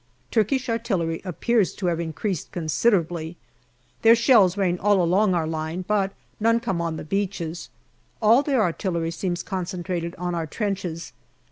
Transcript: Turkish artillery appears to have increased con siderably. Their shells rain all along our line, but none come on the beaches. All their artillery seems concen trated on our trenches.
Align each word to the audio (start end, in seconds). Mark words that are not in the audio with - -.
Turkish 0.31 0.67
artillery 0.67 1.21
appears 1.23 1.73
to 1.75 1.85
have 1.85 1.99
increased 1.99 2.51
con 2.51 2.65
siderably. 2.65 3.35
Their 4.01 4.15
shells 4.15 4.57
rain 4.57 4.79
all 4.79 4.99
along 4.99 5.35
our 5.35 5.45
line, 5.45 5.85
but 5.87 6.11
none 6.39 6.59
come 6.59 6.81
on 6.81 6.95
the 6.97 7.03
beaches. 7.03 7.69
All 8.19 8.41
their 8.41 8.63
artillery 8.63 9.11
seems 9.11 9.43
concen 9.43 9.83
trated 9.85 10.15
on 10.17 10.33
our 10.33 10.47
trenches. 10.47 11.13